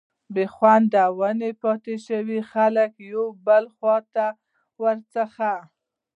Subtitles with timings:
[0.33, 3.97] بي خونده ونې پاتي شوې، خلک يو بل خوا
[4.81, 5.51] ور څخه